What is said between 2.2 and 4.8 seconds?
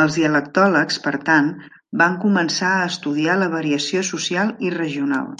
començar a estudiar la variació social i